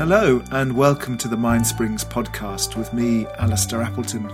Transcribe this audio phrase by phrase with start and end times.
[0.00, 4.24] Hello, and welcome to the Mind Springs podcast with me, Alistair Appleton.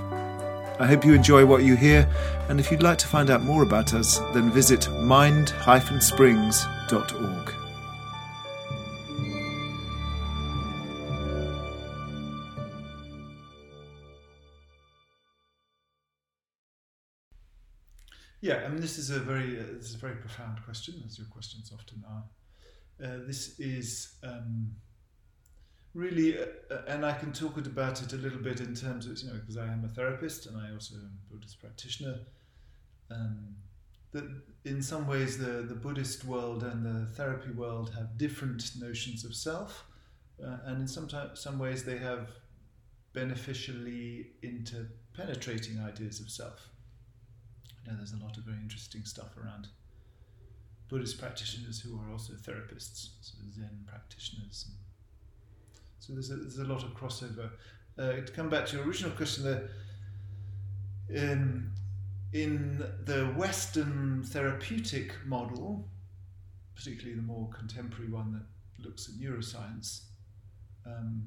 [0.79, 2.09] I hope you enjoy what you hear,
[2.49, 7.55] and if you'd like to find out more about us, then visit mind-springs.org.
[18.41, 21.19] Yeah, I mean, this is a very uh, this is a very profound question, as
[21.19, 22.23] your questions often are.
[23.05, 24.71] Uh, this is um,
[25.97, 29.19] really, uh, uh, and I can talk about it a little bit in terms of,
[29.19, 32.19] you know, because I am a therapist and I also am a Buddhist practitioner.
[33.11, 33.57] Um,
[34.13, 34.25] that
[34.65, 39.35] in some ways the, the Buddhist world and the therapy world have different notions of
[39.35, 39.87] self,
[40.45, 42.29] uh, and in some, some ways they have
[43.15, 46.69] beneficially interpenetrating ideas of self.
[47.85, 49.69] You know, there's a lot of very interesting stuff around
[50.89, 54.67] Buddhist practitioners who are also therapists, so Zen practitioners.
[55.99, 57.51] So there's a, there's a lot of crossover.
[57.99, 59.69] Uh, to come back to your original question,
[61.09, 61.71] in,
[62.33, 65.89] in the Western therapeutic model,
[66.75, 70.03] particularly the more contemporary one that looks at neuroscience,
[70.87, 71.27] um,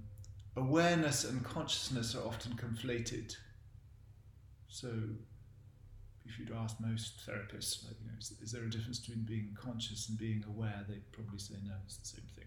[0.56, 3.33] awareness and consciousness are often conflated.
[4.67, 4.89] So
[6.26, 9.56] if you'd ask most therapists, like, you know, is, is, there a difference between being
[9.59, 10.86] conscious and being aware?
[10.88, 12.45] They'd probably say no, it's the same thing.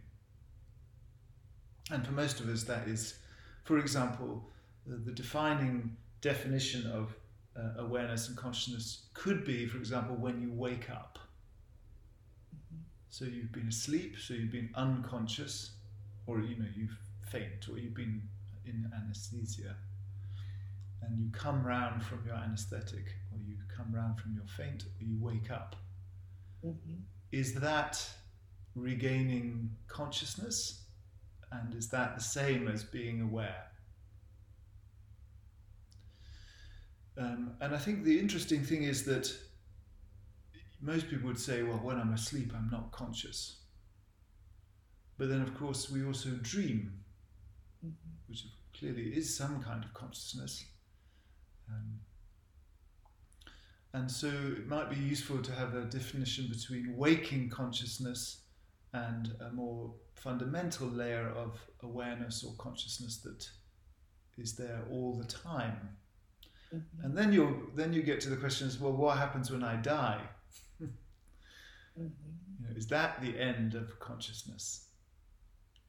[1.91, 3.19] And for most of us, that is,
[3.65, 4.45] for example,
[4.87, 7.15] the, the defining definition of
[7.57, 11.19] uh, awareness and consciousness could be, for example, when you wake up.
[12.55, 12.83] Mm-hmm.
[13.11, 15.73] So you've been asleep, so you've been unconscious,
[16.27, 16.97] or you know you've
[17.31, 18.23] faint, or you've been
[18.65, 19.75] in anesthesia,
[21.03, 25.05] and you come round from your anesthetic, or you come round from your faint, or
[25.05, 25.77] you wake up.
[26.65, 27.01] Mm-hmm.
[27.33, 28.07] Is that
[28.75, 30.83] regaining consciousness?
[31.53, 33.67] And is that the same as being aware?
[37.19, 39.31] Um, and I think the interesting thing is that
[40.81, 43.59] most people would say, well, when I'm asleep, I'm not conscious.
[45.19, 46.93] But then, of course, we also dream,
[47.85, 47.95] mm-hmm.
[48.29, 48.47] which
[48.77, 50.65] clearly is some kind of consciousness.
[51.69, 52.01] Um,
[53.93, 58.42] and so it might be useful to have a definition between waking consciousness
[58.93, 63.49] and a more fundamental layer of awareness or consciousness that
[64.39, 65.97] is there all the time.
[66.75, 67.05] Mm-hmm.
[67.05, 70.21] And then you then you get to the questions, well, what happens when I die?
[70.83, 70.87] mm-hmm.
[71.97, 72.11] you
[72.61, 74.89] know, is that the end of consciousness?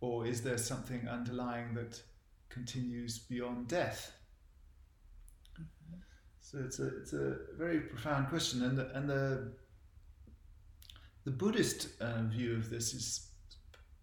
[0.01, 2.01] Or is there something underlying that
[2.49, 4.11] continues beyond death?
[6.39, 9.53] So it's a it's a very profound question, and the, and the
[11.25, 13.27] the Buddhist uh, view of this is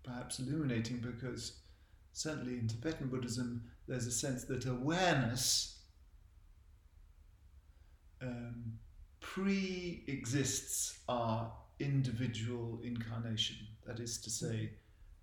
[0.02, 1.52] perhaps illuminating because
[2.12, 5.80] certainly in Tibetan Buddhism there's a sense that awareness
[8.22, 8.78] um,
[9.20, 13.56] pre-exists our individual incarnation.
[13.86, 14.70] That is to say,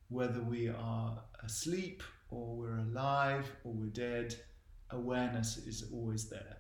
[0.09, 4.35] whether we are asleep or we're alive or we're dead,
[4.91, 6.57] awareness is always there.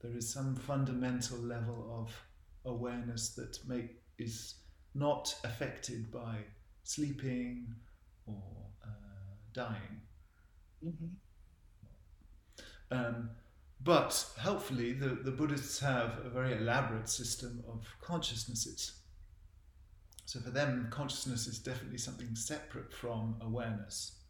[0.00, 2.12] There is some fundamental level of
[2.64, 4.54] awareness that make, is
[4.94, 6.36] not affected by
[6.82, 7.66] sleeping
[8.26, 8.42] or
[8.84, 8.88] uh,
[9.52, 10.00] dying.
[10.84, 11.06] Mm-hmm.
[12.90, 13.30] Um,
[13.82, 18.92] but helpfully, the, the Buddhists have a very elaborate system of consciousnesses.
[20.26, 24.20] So for them, consciousness is definitely something separate from awareness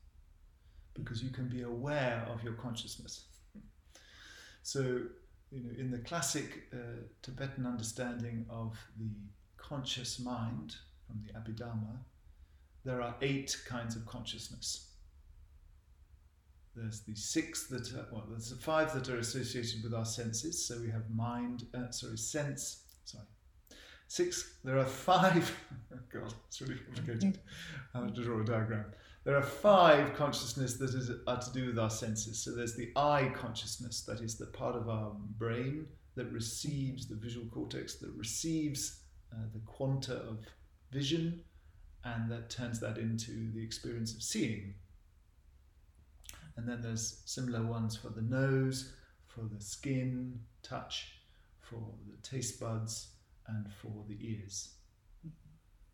[0.95, 3.27] because you can be aware of your consciousness.
[4.63, 5.03] so,
[5.55, 6.77] you know, in the classic uh,
[7.23, 9.11] Tibetan understanding of the
[9.57, 10.75] conscious mind
[11.07, 11.99] from the Abhidharma,
[12.85, 14.91] there are eight kinds of consciousness.
[16.75, 20.67] There's the six that are, well, there's the five that are associated with our senses.
[20.67, 23.27] So we have mind, uh, sorry, sense, sorry,
[24.09, 24.57] six.
[24.65, 25.57] There are five.
[26.13, 27.39] God, it's really complicated.
[27.95, 28.87] I have to draw a diagram.
[29.25, 32.45] There are five consciousness that is, are to do with our senses.
[32.45, 37.17] So there's the eye consciousness, that is the part of our brain that receives the
[37.17, 39.01] visual cortex, that receives
[39.33, 40.41] uh, the quanta of
[40.93, 41.41] vision,
[42.05, 44.75] and that turns that into the experience of seeing.
[46.57, 48.93] And then there's similar ones for the nose,
[49.27, 51.15] for the skin, touch,
[51.61, 53.09] for the taste buds,
[53.49, 54.75] and for the ears.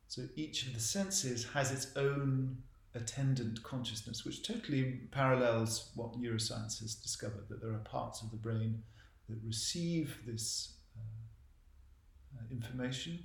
[0.09, 2.59] So each of the senses has its own
[2.95, 8.37] attendant consciousness, which totally parallels what neuroscience has discovered that there are parts of the
[8.37, 8.83] brain
[9.29, 13.25] that receive this uh, uh information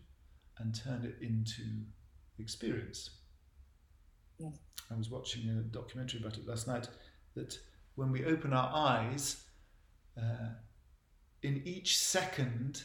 [0.59, 1.63] and turn it into
[2.39, 3.09] experience.
[4.39, 4.49] Yeah.
[4.91, 6.87] I was watching a documentary about it last night.
[7.35, 7.57] That
[7.95, 9.43] when we open our eyes,
[10.17, 10.49] uh,
[11.41, 12.83] in each second,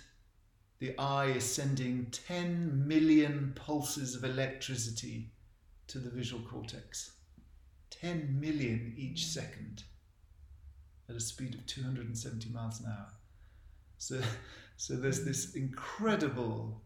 [0.79, 5.31] the eye is sending 10 million pulses of electricity
[5.91, 7.13] to the visual cortex.
[7.91, 9.83] 10 million each second
[11.09, 13.13] at a speed of 270 miles an hour.
[13.99, 14.21] So,
[14.77, 16.81] so there's this incredible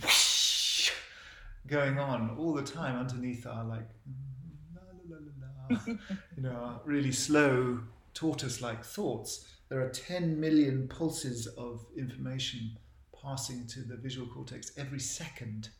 [0.00, 0.90] whoosh
[1.66, 3.88] going on all the time underneath our like
[4.74, 5.96] la, la, la, la, la,
[6.36, 7.80] you know our really slow
[8.14, 9.46] tortoise-like thoughts.
[9.68, 12.76] There are 10 million pulses of information
[13.22, 15.70] passing to the visual cortex every second.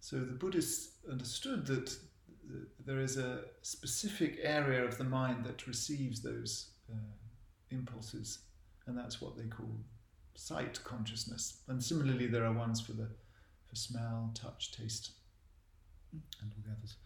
[0.00, 1.96] So the Buddhists understood that
[2.84, 6.96] there is a specific area of the mind that receives those uh,
[7.70, 8.38] impulses,
[8.86, 9.70] and that's what they call
[10.34, 11.62] sight consciousness.
[11.68, 13.08] And similarly, there are ones for the
[13.66, 15.10] for smell, touch, taste,
[16.12, 16.22] and
[16.52, 16.96] all the others.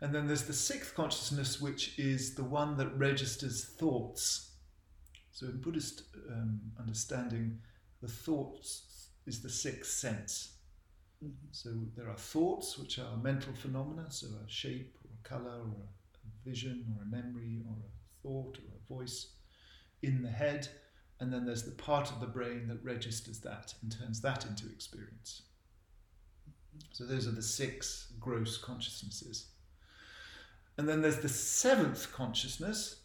[0.00, 4.50] And then there's the sixth consciousness, which is the one that registers thoughts.
[5.32, 7.58] So in Buddhist um, understanding,
[8.02, 10.55] the thoughts is the sixth sense.
[11.24, 11.48] Mm-hmm.
[11.50, 15.88] So there are thoughts, which are mental phenomena, so a shape or a color or
[16.14, 19.32] a vision or a memory or a thought or a voice
[20.02, 20.68] in the head.
[21.18, 24.66] And then there's the part of the brain that registers that and turns that into
[24.66, 25.42] experience.
[26.92, 29.46] So those are the six gross consciousnesses.
[30.76, 33.00] And then there's the seventh consciousness,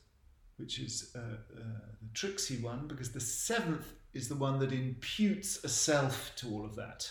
[0.57, 1.63] which is uh, uh,
[2.01, 6.65] the tricksy one, because the seventh is the one that imputes a self to all
[6.65, 7.09] of that.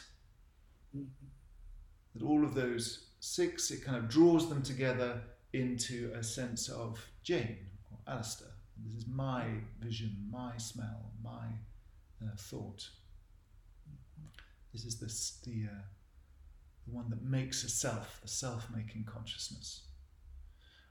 [0.95, 5.21] That all of those six, it kind of draws them together
[5.53, 7.59] into a sense of Jane
[7.91, 8.49] or Alistair.
[8.85, 9.45] This is my
[9.81, 11.47] vision, my smell, my
[12.23, 12.89] uh, thought.
[14.73, 15.83] This is this, the, uh,
[16.87, 19.83] the one that makes a self, the self making consciousness.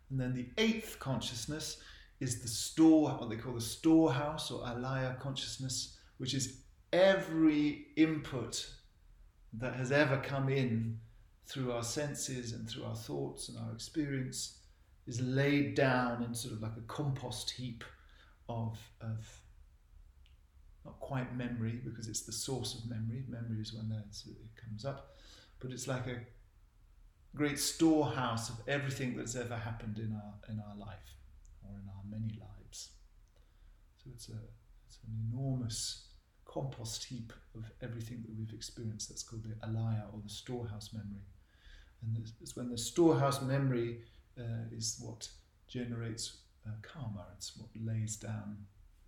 [0.10, 1.82] And then the eighth consciousness
[2.20, 6.62] is the store, what they call the storehouse or alaya consciousness, which is
[6.92, 8.70] every input
[9.54, 11.00] that has ever come in
[11.46, 14.60] through our senses and through our thoughts and our experience
[15.08, 17.84] is laid down in sort of like a compost heap
[18.48, 19.26] of, of
[20.86, 23.24] not quite memory because it's the source of memory.
[23.28, 25.16] Memory is when it comes up,
[25.60, 26.20] but it's like a
[27.36, 31.16] great storehouse of everything that's ever happened in our in our life
[31.64, 32.90] or in our many lives.
[33.98, 34.40] So it's a
[34.88, 36.09] it's an enormous
[36.52, 39.10] compost heap of everything that we've experienced.
[39.10, 41.26] That's called the alaya or the storehouse memory.
[42.02, 44.00] And it's when the storehouse memory
[44.40, 45.28] uh, is what
[45.68, 47.26] generates uh, karma.
[47.36, 48.58] It's what lays down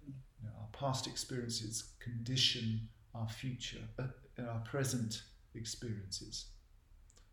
[0.06, 4.04] you know, our past experiences, condition our future, uh,
[4.48, 5.24] our present
[5.56, 6.46] experiences.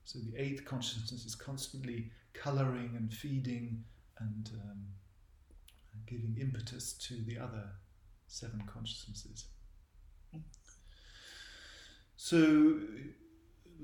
[0.05, 3.85] So the eighth consciousness is constantly colouring and feeding
[4.19, 4.85] and um,
[6.07, 7.65] giving impetus to the other
[8.27, 9.47] seven consciousnesses.
[12.17, 12.37] So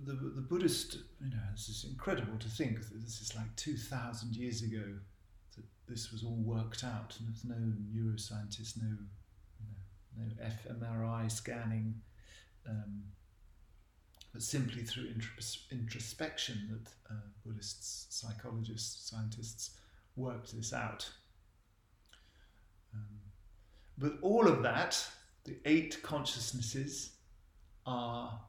[0.04, 4.34] the, the Buddhist, you know, this is incredible to think that this is like 2,000
[4.34, 4.82] years ago
[5.56, 8.96] that this was all worked out and there's no neuroscientist, no,
[10.18, 11.94] no fMRI scanning,
[12.68, 13.04] um,
[14.32, 15.08] but simply through
[15.70, 19.78] introspection that uh, Buddhists, psychologists, scientists
[20.16, 21.08] worked this out.
[22.92, 23.20] Um,
[23.96, 25.02] but all of that,
[25.44, 27.10] the eight consciousnesses,
[27.86, 28.40] are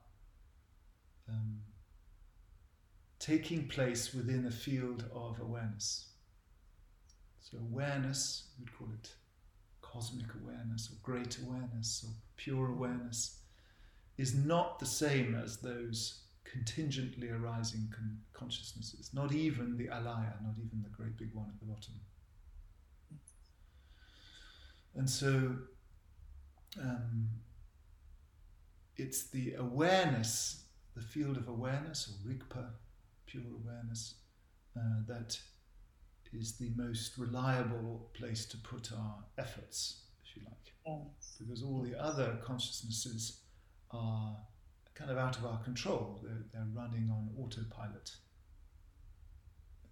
[1.29, 1.59] um,
[3.19, 6.07] taking place within a field of awareness.
[7.41, 9.13] So, awareness, we'd call it
[9.81, 13.39] cosmic awareness or great awareness or pure awareness,
[14.17, 20.55] is not the same as those contingently arising con- consciousnesses, not even the alaya, not
[20.57, 21.93] even the great big one at the bottom.
[24.95, 25.55] And so,
[26.81, 27.29] um,
[28.97, 30.63] it's the awareness,
[30.95, 32.69] the field of awareness, or rigpa,
[33.25, 34.15] pure awareness,
[34.77, 35.37] uh, that
[36.33, 40.73] is the most reliable place to put our efforts, if you like.
[40.85, 41.35] Yes.
[41.39, 43.41] Because all the other consciousnesses
[43.91, 44.35] are
[44.93, 48.11] kind of out of our control, they're, they're running on autopilot.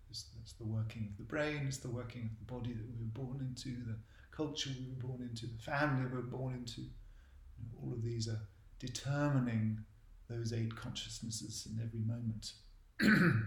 [0.09, 2.95] It's, it's the working of the brain, it's the working of the body that we
[2.99, 3.97] were born into, the
[4.35, 6.81] culture we were born into, the family we were born into.
[6.81, 8.39] You know, all of these are
[8.79, 9.79] determining
[10.29, 12.53] those eight consciousnesses in every moment.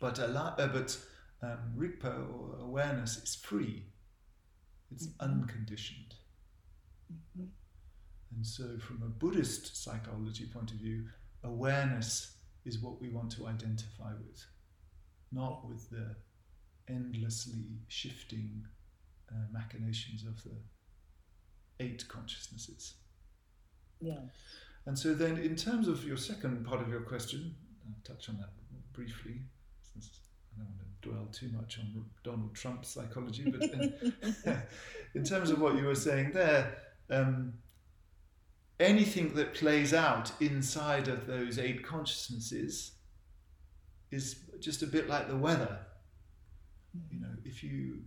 [0.00, 0.98] but uh, but
[1.42, 3.84] um, Rigpa or awareness is free.
[4.90, 5.32] It's mm-hmm.
[5.32, 6.14] unconditioned.
[7.12, 7.46] Mm-hmm.
[8.36, 11.04] And so, from a Buddhist psychology point of view,
[11.44, 14.44] awareness is what we want to identify with,
[15.30, 16.16] not with the
[16.88, 18.64] endlessly shifting
[19.30, 20.56] uh, machinations of the
[21.80, 22.94] eight consciousnesses.
[24.00, 24.20] Yeah.
[24.86, 27.54] And so then, in terms of your second part of your question,
[27.86, 28.50] I'll touch on that
[28.92, 29.40] briefly,
[29.92, 30.10] since
[30.54, 34.12] I don't want to dwell too much on Donald Trump's psychology, but in,
[35.14, 36.76] in terms of what you were saying there,
[37.10, 37.54] um,
[38.78, 42.92] anything that plays out inside of those eight consciousnesses
[44.10, 45.78] is just a bit like the weather.
[47.10, 48.02] You know, if you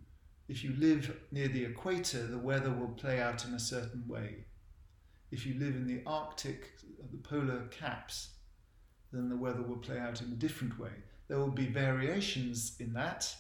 [0.50, 4.46] if you live near the equator, the weather will play out in a certain way.
[5.32, 6.77] If you live in the Arctic,
[7.12, 8.30] the polar caps,
[9.12, 10.92] then the weather will play out in a different way.
[11.27, 13.34] There will be variations in that.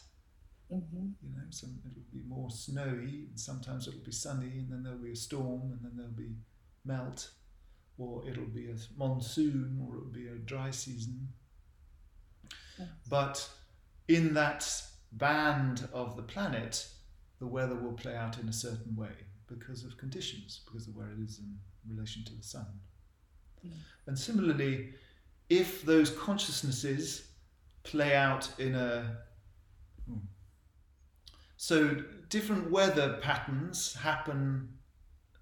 [0.73, 1.07] Mm-hmm.
[1.23, 4.99] You know, some it'll be more snowy, and sometimes it'll be sunny, and then there'll
[4.99, 6.35] be a storm, and then there'll be
[6.83, 7.29] melt,
[7.97, 11.29] or it'll be a monsoon, or it'll be a dry season.
[12.77, 12.87] Yes.
[13.09, 13.49] But
[14.09, 14.69] in that
[15.13, 16.85] band of the planet,
[17.39, 19.13] the weather will play out in a certain way
[19.47, 21.57] because of conditions, because of where it is in
[21.89, 22.65] relation to the sun.
[23.65, 23.71] Mm.
[24.07, 24.93] And similarly,
[25.49, 27.27] if those consciousnesses
[27.83, 29.17] play out in a
[30.05, 30.17] hmm.
[31.55, 31.95] so
[32.27, 34.67] different weather patterns happen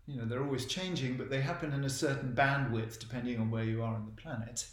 [0.05, 3.63] you know they're always changing but they happen in a certain bandwidth depending on where
[3.63, 4.67] you are on the planet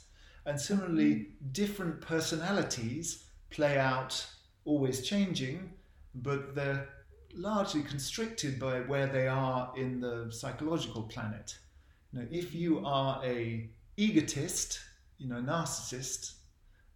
[0.45, 4.27] and similarly different personalities play out
[4.67, 5.73] always changing
[6.15, 6.87] but they're
[7.35, 11.59] largely constricted by where they are in the psychological planet
[12.13, 14.81] you know, if you are a egotist
[15.19, 16.35] you know narcissist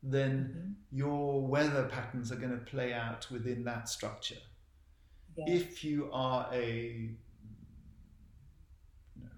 [0.03, 0.75] then Mhm.
[0.91, 4.37] your weather patterns are going to play out within that structure
[5.37, 5.45] Yeah.
[5.47, 7.17] if you are a
[9.15, 9.31] you know,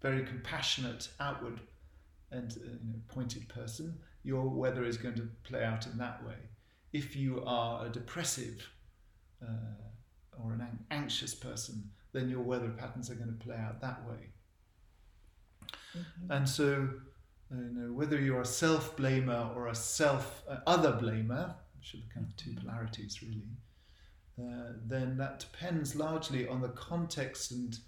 [0.00, 1.60] very compassionate, outward
[2.30, 6.24] and uh, you know, pointed person, your weather is going to play out in that
[6.26, 6.36] way.
[6.92, 8.68] If you are a depressive
[9.42, 9.46] uh,
[10.42, 14.04] or an an- anxious person, then your weather patterns are going to play out that
[14.08, 14.30] way.
[15.96, 16.30] Mhm.
[16.30, 16.88] And so,
[17.52, 21.94] uh, you know, whether you're a self blamer or a self uh, other blamer, which
[21.94, 23.42] are the kind of two polarities really,
[24.40, 27.78] uh, then that depends largely on the context and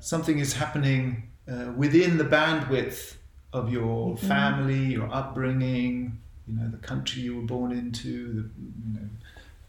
[0.00, 3.16] something is happening uh, within the bandwidth
[3.52, 4.18] of your Mhm.
[4.20, 8.42] family, your upbringing, you know, the country you were born into, the
[8.86, 9.08] you know,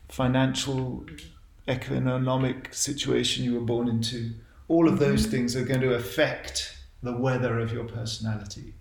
[0.09, 1.05] financial,
[1.69, 4.33] economic situation you were born into.
[4.67, 5.31] All of those Mhm.
[5.31, 8.73] things are going to affect the weather of your personality.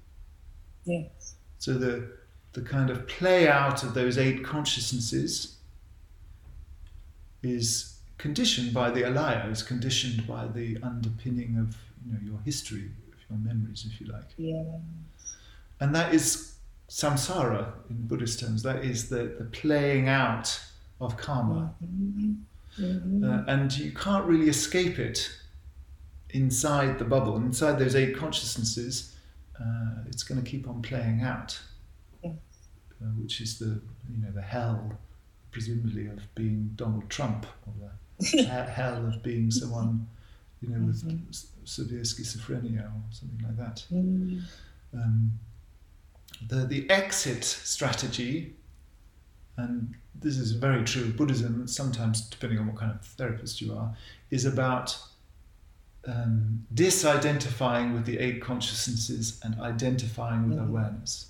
[0.84, 1.34] Yes.
[1.58, 2.16] So the
[2.54, 5.58] the kind of play out of those eight consciousnesses
[7.42, 12.90] is conditioned by the alaya, is conditioned by the underpinning of you know your history,
[13.12, 14.30] of your memories, if you like.
[14.36, 14.64] Yeah.
[15.80, 16.54] And that is
[16.88, 18.62] samsara in Buddhist terms.
[18.62, 20.58] That is the, the playing out
[21.00, 21.74] of karma.
[21.84, 22.38] Mhm.
[22.78, 23.24] Mhm.
[23.24, 25.30] Uh, and you can't really escape it
[26.30, 29.14] inside the bubble, inside those eight consciousnesses.
[29.60, 31.60] Uh, it's going to keep on playing out,
[32.22, 32.34] Yes.
[33.02, 33.80] uh, which is the
[34.10, 34.98] you know the hell,
[35.50, 37.90] presumably of being Donald Trump, or
[38.32, 38.44] the
[38.80, 40.06] hell of being someone
[40.60, 41.28] you know with Mhm.
[41.28, 43.84] s- severe schizophrenia or something like that.
[43.90, 44.42] Mhm.
[44.94, 45.38] Um,
[46.48, 48.54] the the exit strategy,
[49.58, 51.66] and this is very true of Buddhism.
[51.68, 53.94] Sometimes, depending on what kind of therapist you are,
[54.30, 54.96] is about
[56.06, 60.68] um, disidentifying with the eight consciousnesses and identifying with Mhm.
[60.68, 61.26] awareness,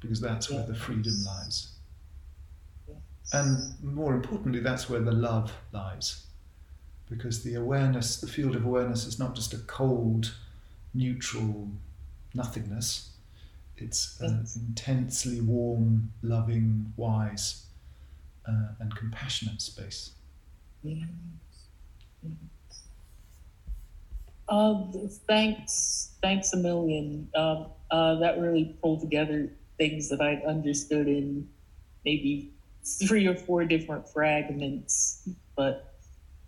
[0.00, 1.68] because that's where the freedom lies.
[2.88, 2.96] Yes.
[3.32, 6.24] And more importantly, that's where the love lies.
[7.08, 10.34] Because the awareness, the field of awareness, is not just a cold,
[10.94, 11.70] neutral
[12.34, 13.07] nothingness.
[13.80, 17.66] It's an intensely warm, loving, wise,
[18.46, 20.12] uh, and compassionate space.
[20.82, 21.08] Yes.
[22.22, 22.82] Yes.
[24.48, 24.92] Um,
[25.26, 27.28] thanks, thanks a million.
[27.34, 31.48] Um, uh, that really pulled together things that I'd understood in
[32.04, 35.28] maybe three or four different fragments.
[35.56, 35.94] But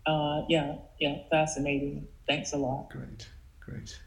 [0.06, 2.06] uh, yeah, yeah, fascinating.
[2.26, 2.90] Thanks a lot.
[2.90, 3.28] Great,
[3.60, 3.98] great.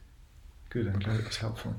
[0.70, 1.76] Good, I'm glad it was helpful.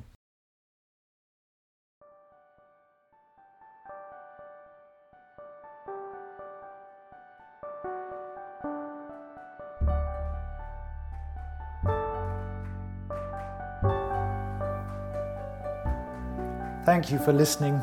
[16.84, 17.80] Thank you for listening.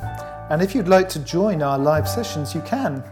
[0.52, 3.04] And if you'd like to join our live sessions, you can